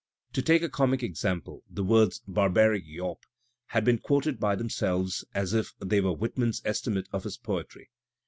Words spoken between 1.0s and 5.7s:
example, the words "barbaric yawp'* have been quoted by themselves as